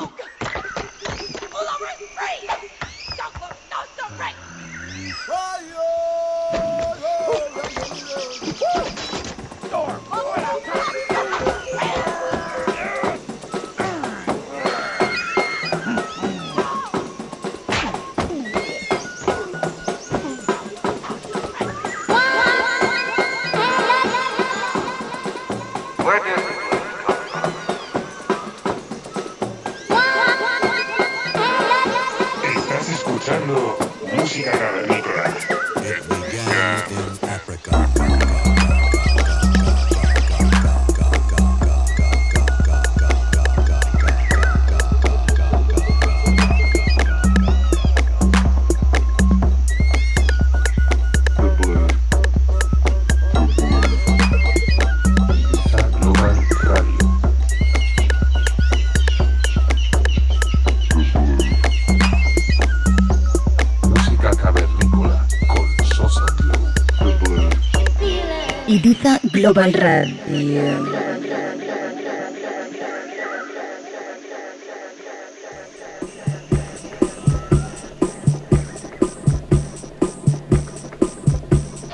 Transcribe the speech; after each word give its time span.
All 0.00 0.06
over 1.74 1.86
free! 2.14 2.48
Don't 3.16 3.34
look, 3.40 3.56
no, 3.70 4.08
no, 4.10 4.16
right! 4.16 4.36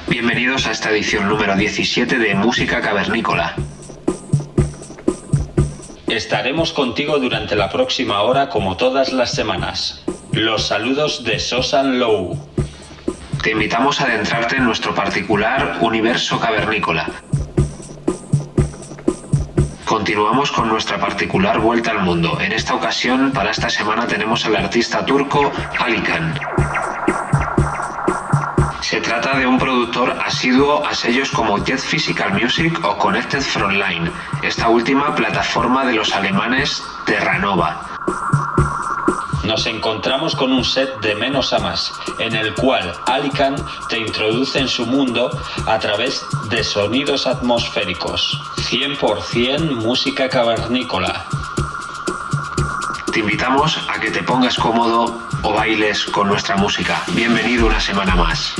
Bienvenidos 0.08 0.66
a 0.66 0.72
esta 0.72 0.91
edición 0.91 1.28
número 1.28 1.55
17 1.55 2.19
de 2.19 2.34
Música 2.34 2.80
Cavernícola. 2.80 3.55
Estaremos 6.08 6.72
contigo 6.72 7.20
durante 7.20 7.55
la 7.55 7.70
próxima 7.70 8.22
hora 8.22 8.48
como 8.48 8.77
todas 8.77 9.12
las 9.12 9.30
semanas. 9.30 10.02
Los 10.32 10.66
saludos 10.66 11.22
de 11.22 11.38
Sosan 11.38 12.00
Low. 12.00 12.36
Te 13.44 13.52
invitamos 13.52 14.00
a 14.00 14.06
adentrarte 14.06 14.56
en 14.56 14.64
nuestro 14.64 14.92
particular 14.92 15.78
universo 15.82 16.41
cavernícola 16.41 17.10
Continuamos 20.05 20.52
con 20.52 20.69
nuestra 20.69 20.98
particular 20.98 21.58
vuelta 21.60 21.91
al 21.91 22.02
mundo. 22.02 22.38
En 22.38 22.52
esta 22.52 22.74
ocasión, 22.74 23.33
para 23.33 23.52
esta 23.52 23.70
semana, 23.70 24.06
tenemos 24.06 24.44
al 24.44 24.55
artista 24.55 25.02
turco 25.02 25.50
Alikan. 25.78 26.38
Se 28.82 29.00
trata 29.00 29.38
de 29.38 29.47
un 29.47 29.58
productor 29.58 30.14
asiduo 30.22 30.86
a 30.86 30.92
sellos 30.92 31.30
como 31.30 31.56
Jet 31.64 31.80
Physical 31.80 32.34
Music 32.34 32.84
o 32.84 32.98
Connected 32.98 33.41
Frontline, 33.41 34.12
esta 34.42 34.69
última 34.69 35.14
plataforma 35.14 35.86
de 35.86 35.94
los 35.94 36.14
alemanes 36.14 36.82
Terranova 37.06 37.94
nos 39.45 39.67
encontramos 39.67 40.34
con 40.34 40.53
un 40.53 40.64
set 40.64 41.00
de 41.00 41.14
menos 41.14 41.53
a 41.53 41.59
más, 41.59 41.92
en 42.19 42.34
el 42.34 42.55
cual 42.55 42.92
Alican 43.06 43.56
te 43.89 43.98
introduce 43.98 44.59
en 44.59 44.69
su 44.69 44.87
mundo 44.87 45.31
a 45.66 45.78
través 45.78 46.27
de 46.49 46.65
sonidos 46.65 47.27
atmosféricos. 47.27 48.41
100% 48.56 49.77
música 49.77 50.28
cavernícola. 50.28 51.27
Te 53.12 53.21
invitamos 53.21 53.78
a 53.88 54.00
que 54.00 54.10
te 54.10 54.22
pongas 54.22 54.56
cómodo 54.56 55.21
o 55.43 55.53
bailes 55.53 56.05
con 56.06 56.28
nuestra 56.28 56.56
música. 56.56 57.03
Bienvenido 57.12 57.66
una 57.66 57.81
semana 57.81 58.16
más. 58.16 58.55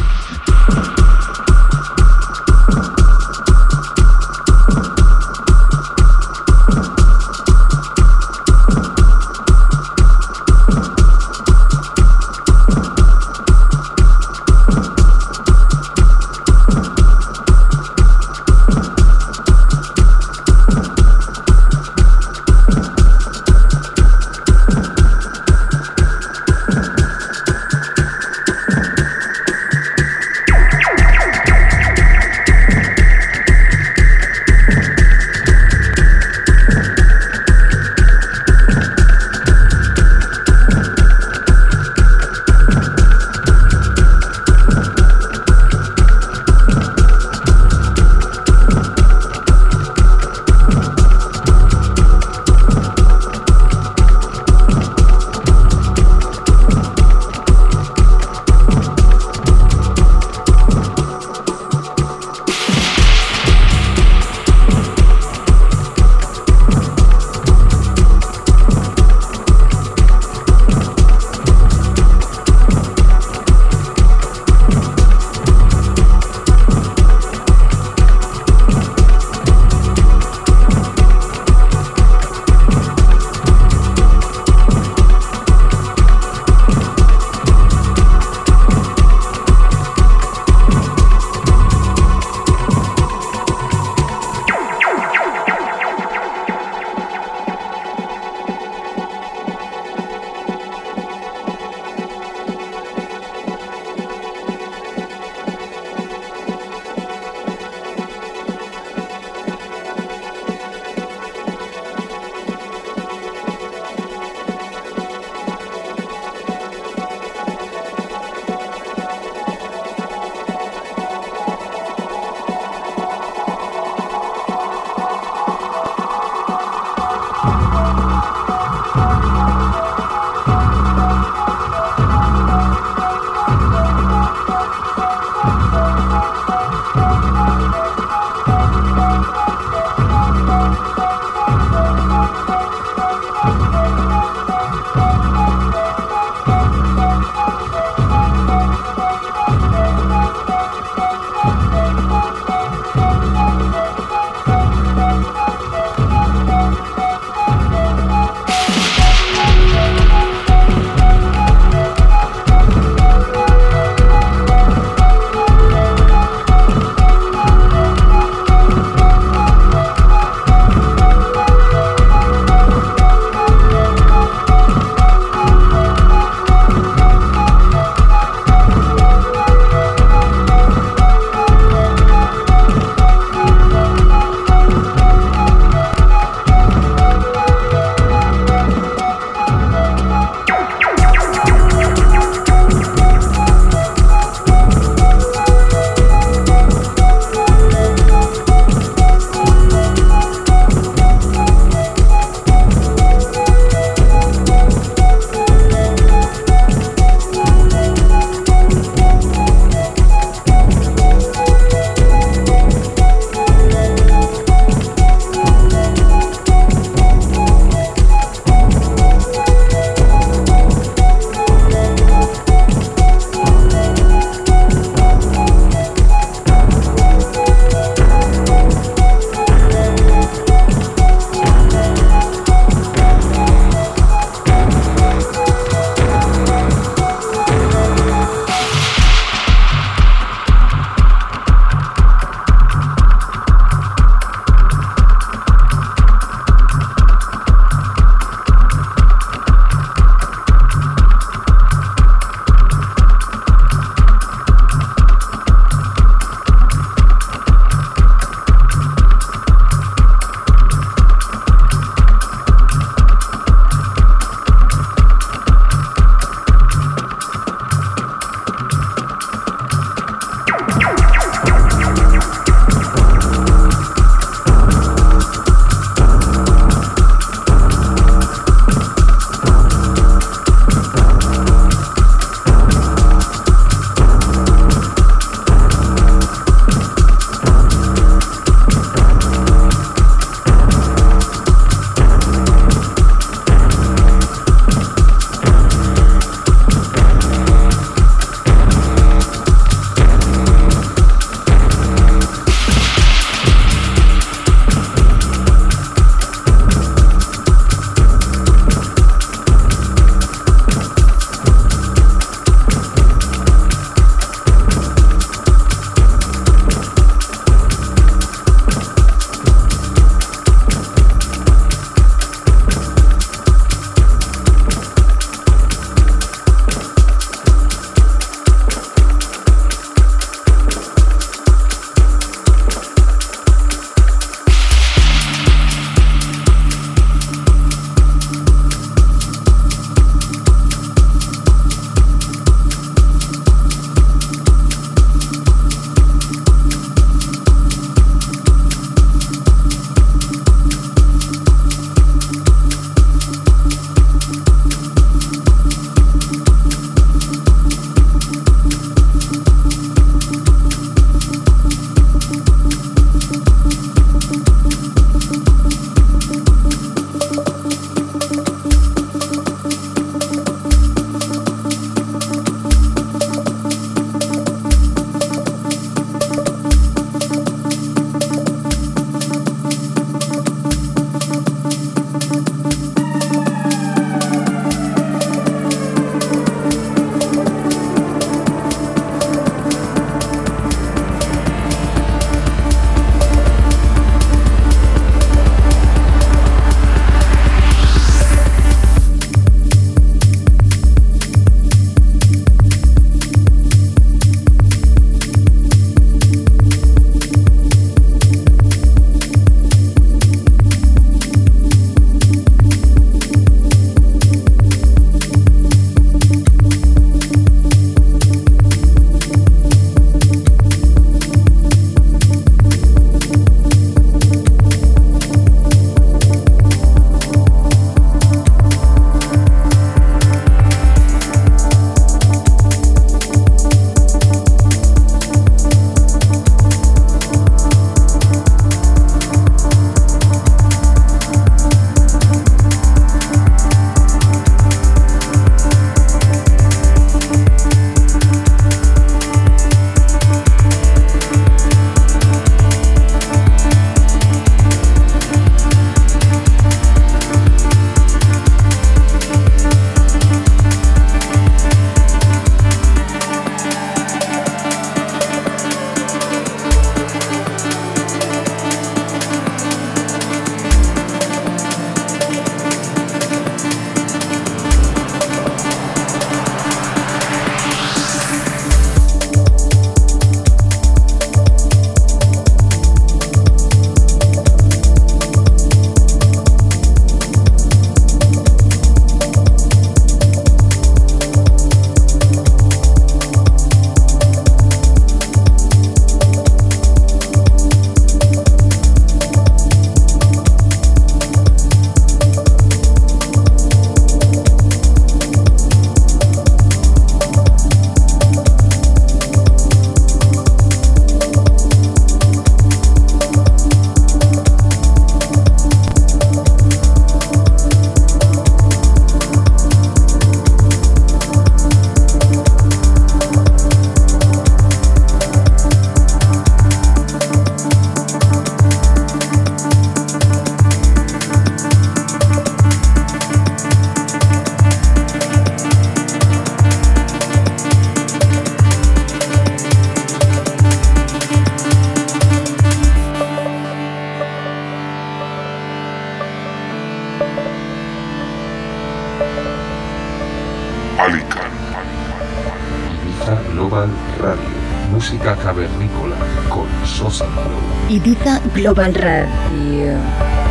Global 558.65 558.95
Radio. 558.95 560.44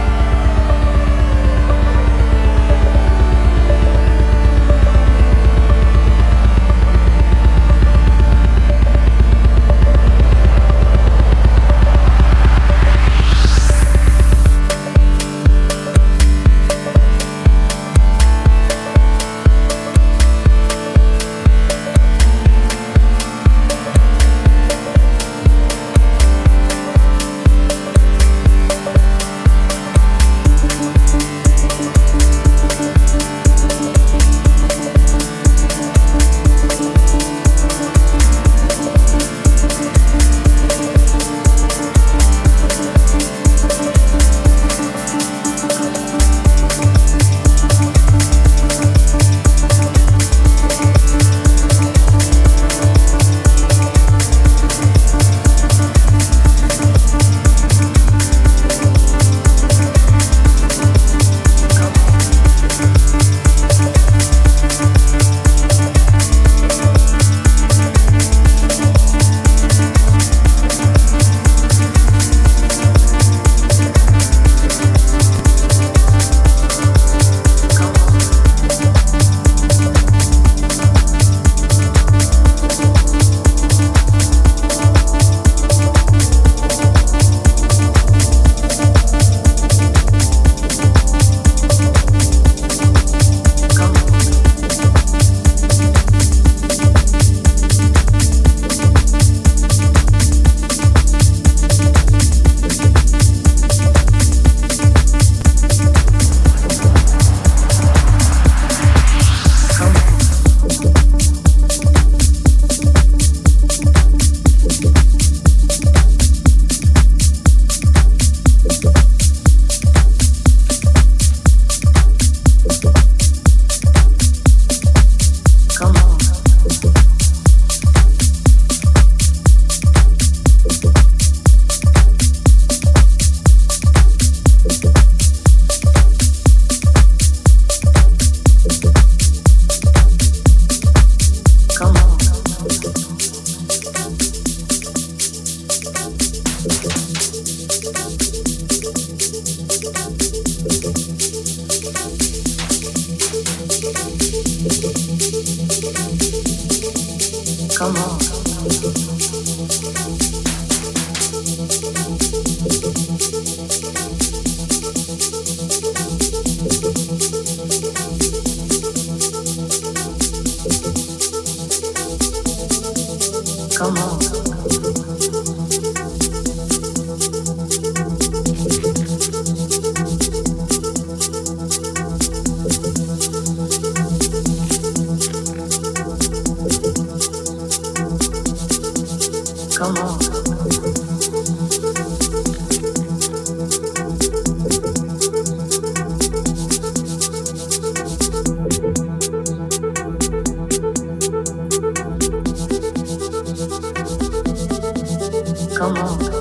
come 205.83 205.97
on. 205.97 206.32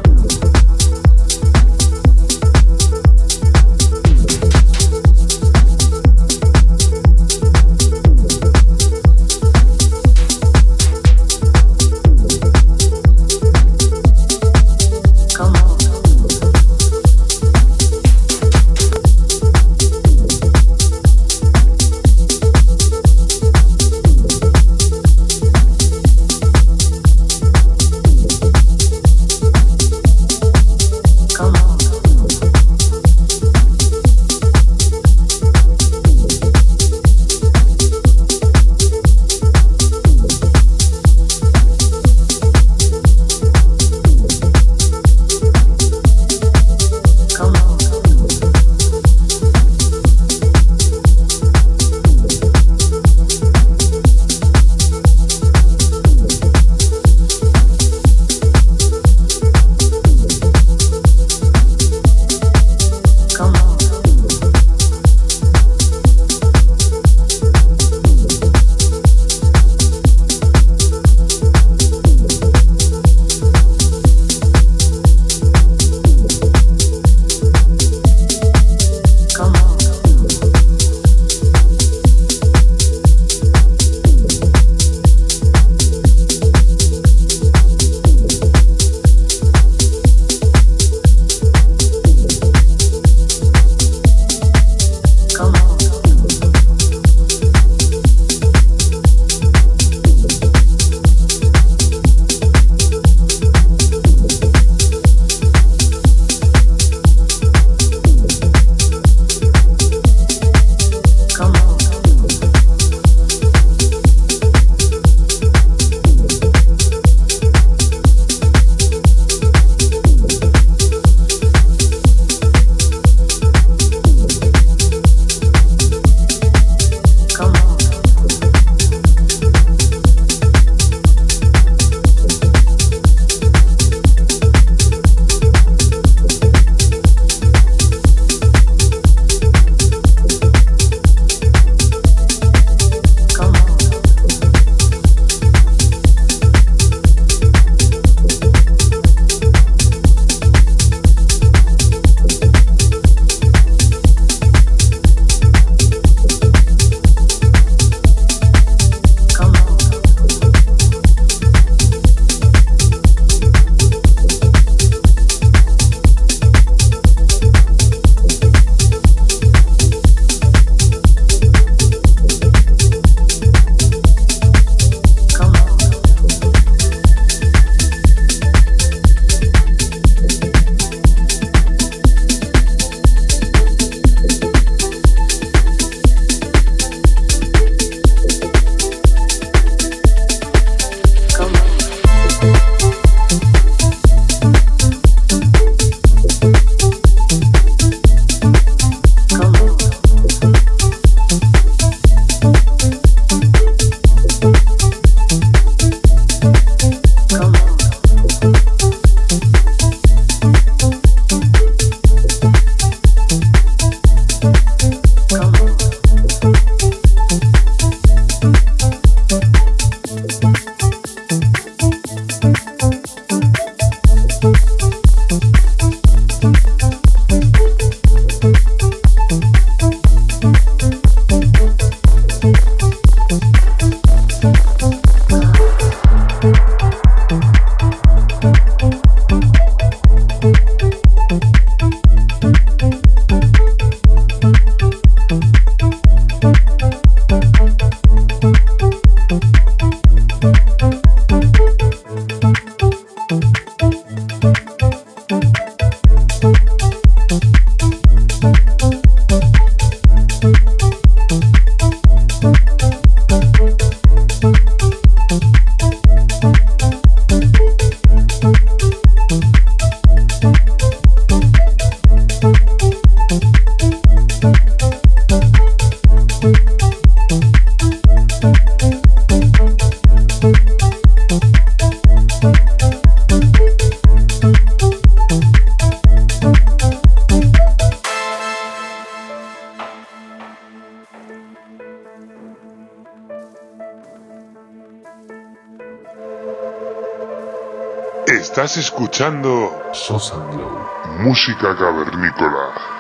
Escuchando 299.13 299.71
Sosa 299.93 300.37
Glow. 300.37 300.89
música 301.19 301.77
cavernícola. 301.77 302.92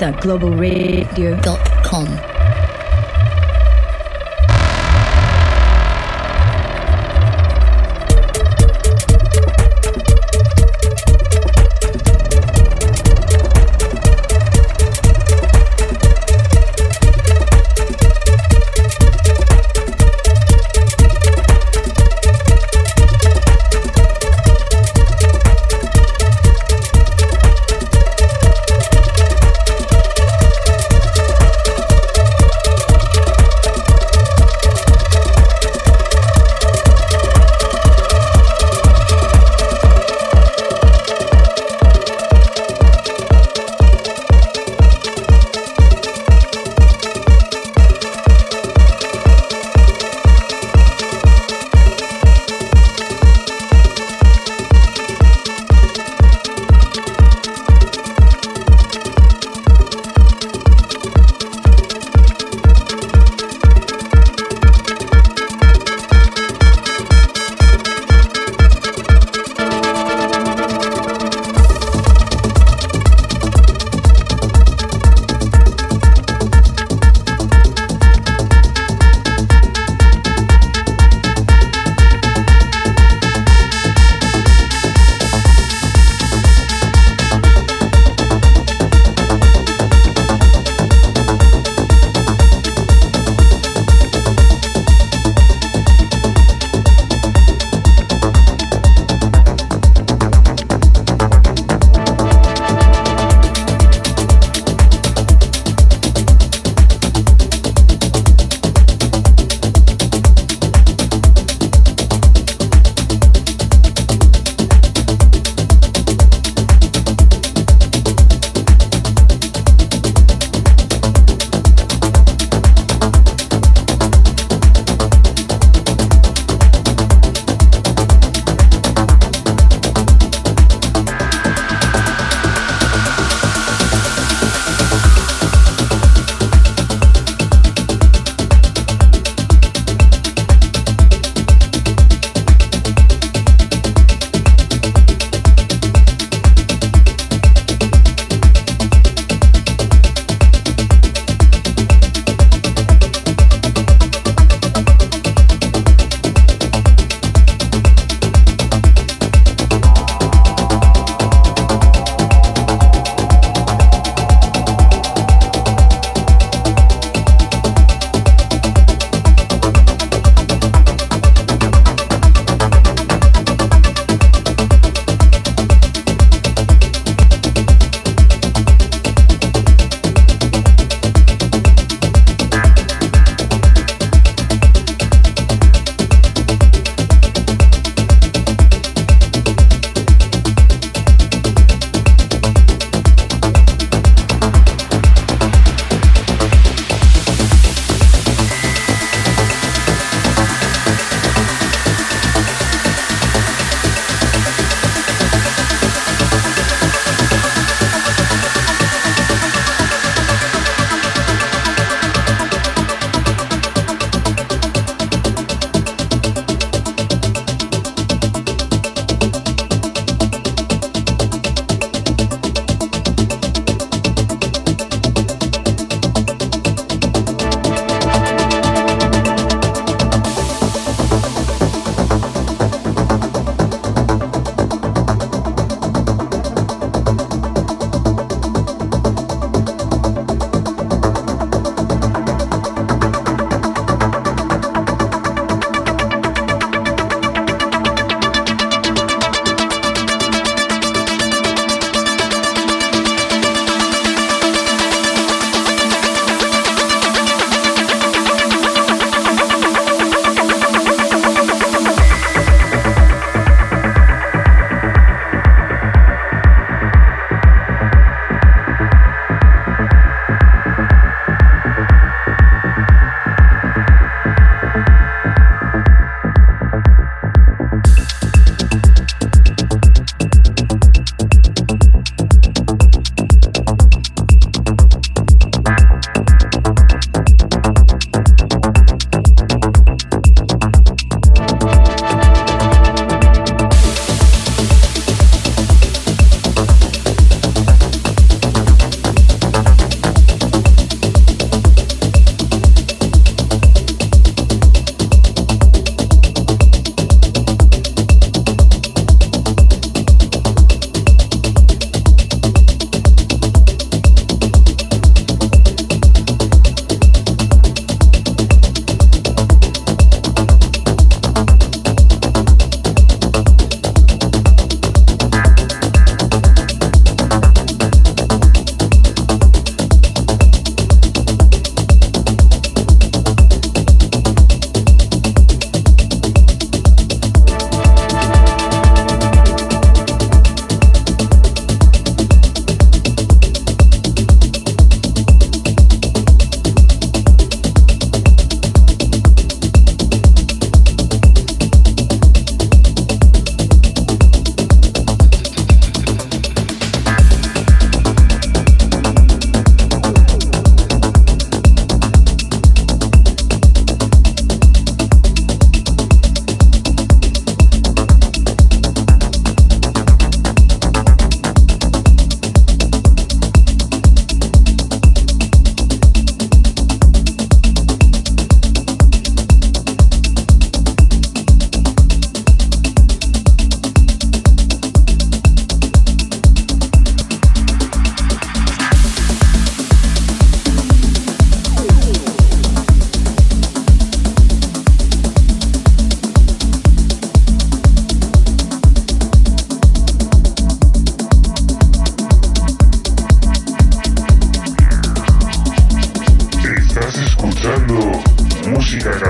Global. 0.00 2.29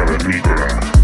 cara 0.06 0.18
negra. 0.28 0.99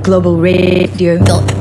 Global 0.00 0.36
Radio.com. 0.40 1.51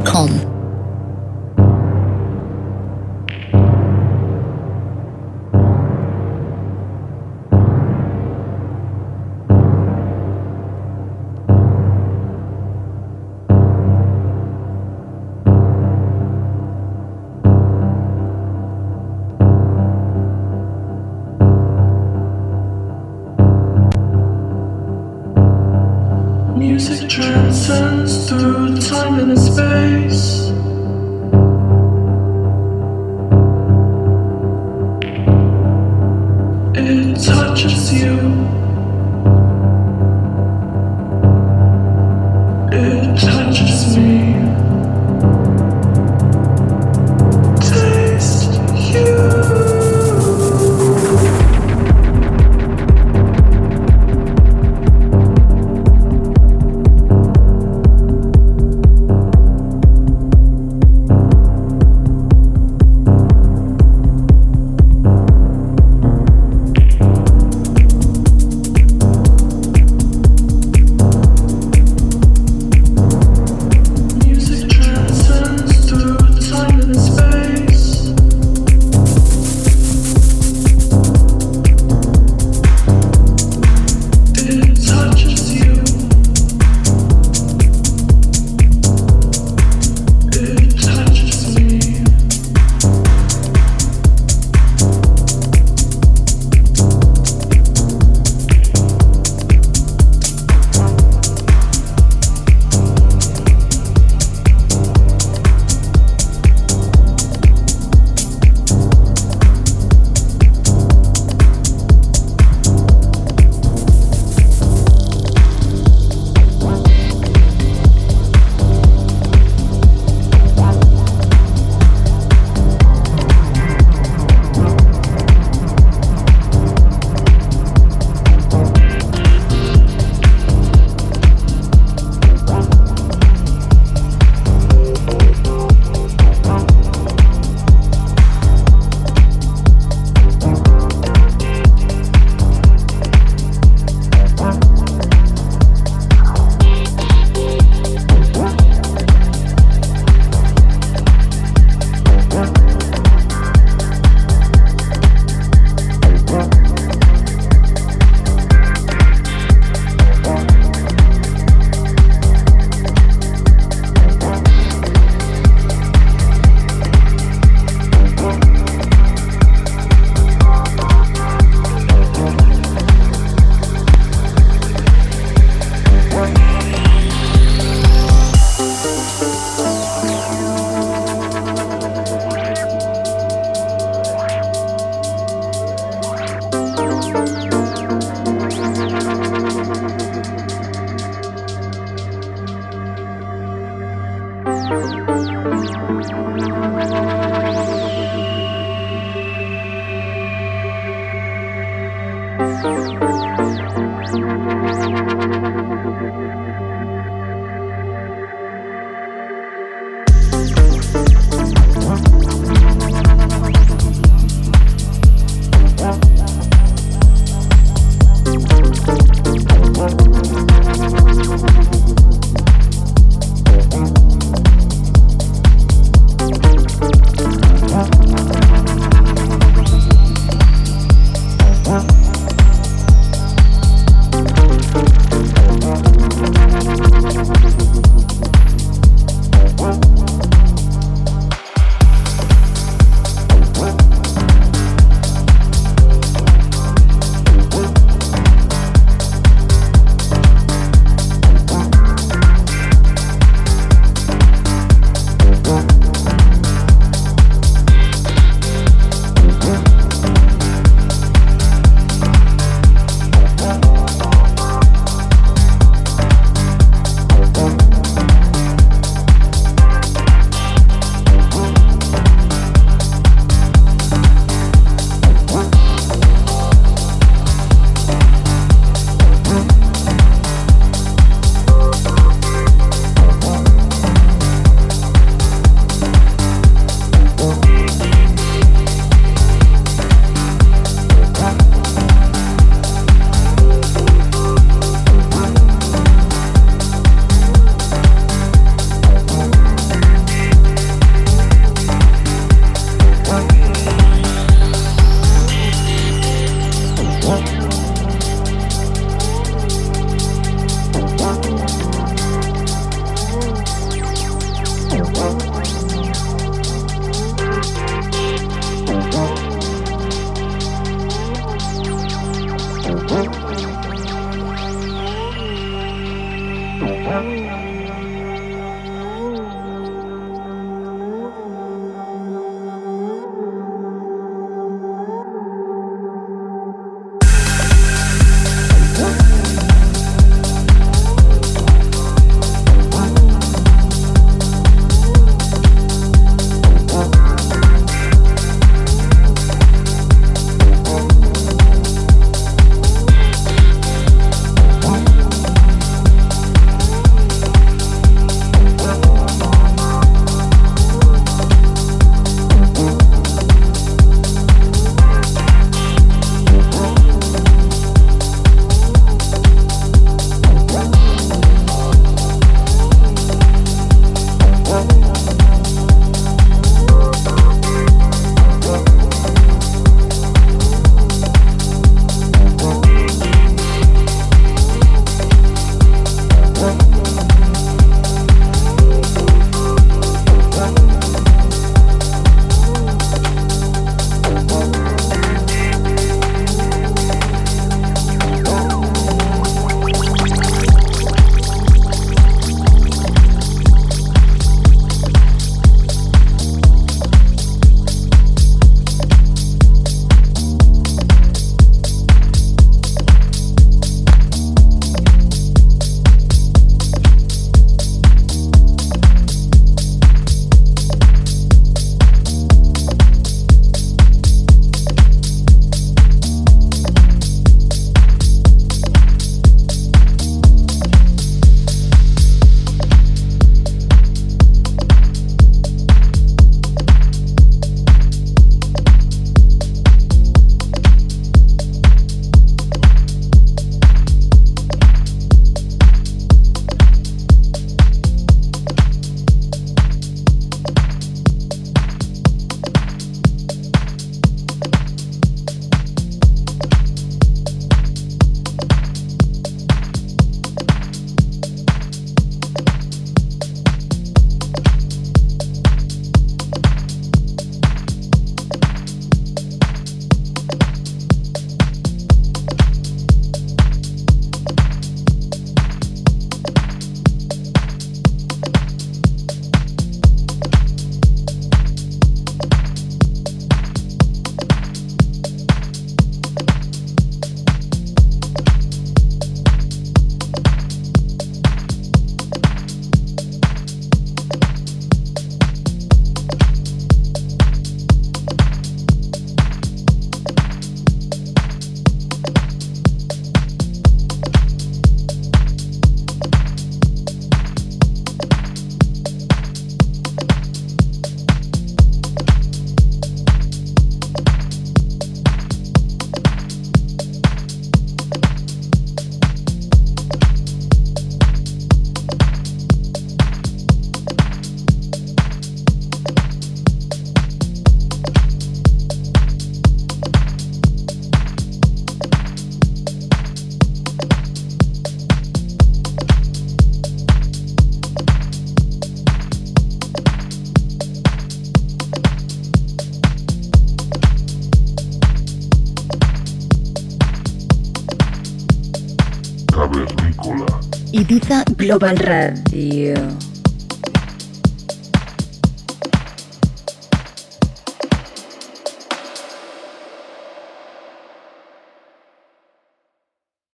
Global 551.51 551.75
Radio. 551.75 552.30